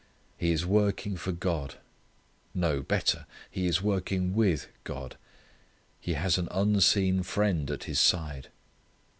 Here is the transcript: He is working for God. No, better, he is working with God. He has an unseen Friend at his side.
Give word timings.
He 0.35 0.51
is 0.51 0.65
working 0.65 1.15
for 1.15 1.31
God. 1.31 1.75
No, 2.55 2.81
better, 2.81 3.27
he 3.51 3.67
is 3.67 3.83
working 3.83 4.33
with 4.33 4.67
God. 4.83 5.15
He 5.99 6.13
has 6.13 6.39
an 6.39 6.47
unseen 6.49 7.21
Friend 7.21 7.69
at 7.69 7.83
his 7.83 7.99
side. 7.99 8.47